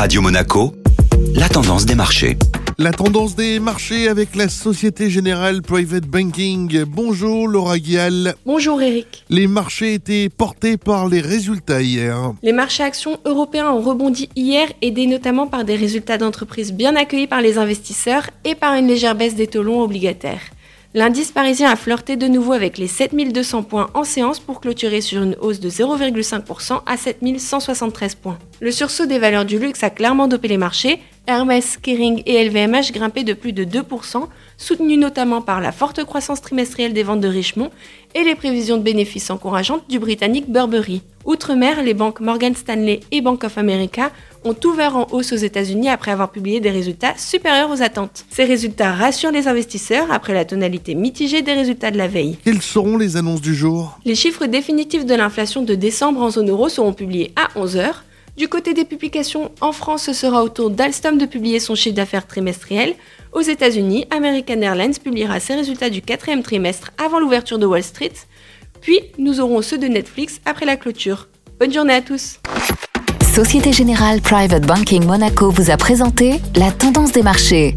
[0.00, 0.72] Radio Monaco,
[1.34, 2.38] la tendance des marchés.
[2.78, 6.84] La tendance des marchés avec la Société Générale Private Banking.
[6.84, 8.34] Bonjour Laura Guial.
[8.46, 9.26] Bonjour Eric.
[9.28, 12.32] Les marchés étaient portés par les résultats hier.
[12.42, 17.26] Les marchés actions européens ont rebondi hier, aidés notamment par des résultats d'entreprises bien accueillis
[17.26, 20.40] par les investisseurs et par une légère baisse des taux longs obligataires.
[20.92, 25.22] L'indice parisien a flirté de nouveau avec les 7200 points en séance pour clôturer sur
[25.22, 28.40] une hausse de 0,5% à 7173 points.
[28.60, 30.98] Le sursaut des valeurs du luxe a clairement dopé les marchés.
[31.30, 34.26] Hermès, Kering et LVMH grimpaient de plus de 2%,
[34.58, 37.70] soutenus notamment par la forte croissance trimestrielle des ventes de Richemont
[38.16, 41.02] et les prévisions de bénéfices encourageantes du britannique Burberry.
[41.24, 44.10] Outre-mer, les banques Morgan Stanley et Bank of America
[44.44, 48.24] ont ouvert en hausse aux États-Unis après avoir publié des résultats supérieurs aux attentes.
[48.30, 52.38] Ces résultats rassurent les investisseurs après la tonalité mitigée des résultats de la veille.
[52.44, 54.00] Quelles seront les annonces du jour?
[54.04, 57.92] Les chiffres définitifs de l'inflation de décembre en zone euro seront publiés à 11h.
[58.40, 61.94] Du côté des publications, en France, ce sera au tour d'Alstom de publier son chiffre
[61.94, 62.94] d'affaires trimestriel.
[63.34, 68.14] Aux États-Unis, American Airlines publiera ses résultats du quatrième trimestre avant l'ouverture de Wall Street.
[68.80, 71.28] Puis, nous aurons ceux de Netflix après la clôture.
[71.58, 72.40] Bonne journée à tous
[73.30, 77.76] Société Générale Private Banking Monaco vous a présenté la tendance des marchés.